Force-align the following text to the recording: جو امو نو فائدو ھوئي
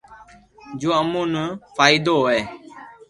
جو 0.79 0.89
امو 0.99 1.23
نو 1.33 1.45
فائدو 1.75 2.13
ھوئي 2.21 2.41